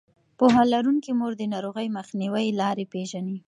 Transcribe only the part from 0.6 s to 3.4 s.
لرونکې مور د ناروغۍ مخنیوي لارې پېژني.